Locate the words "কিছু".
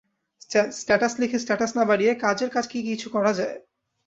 2.87-3.07